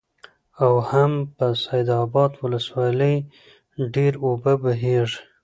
او 0.63 0.73
هم 0.89 1.11
په 1.35 1.47
سيدآباد 1.65 2.31
ولسوالۍ 2.43 3.15
ډېرې 3.93 4.17
اوبه 4.25 4.53
بهيږي، 4.63 5.19